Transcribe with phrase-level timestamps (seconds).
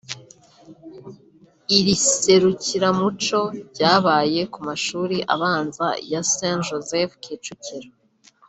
[1.77, 7.89] Iri serukiramuco ryabaye ku mashuri abanza ya St Joseph(Kicukiro)